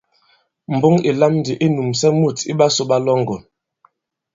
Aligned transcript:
Mboŋ 0.75 0.95
ì 1.09 1.11
lam 1.19 1.33
ndī 1.39 1.53
i 1.65 1.67
nūmsɛ 1.75 2.07
mût 2.19 2.37
iɓasū 2.51 2.83
ɓa 2.89 2.97
Lɔ̌ŋgòn. 3.05 3.41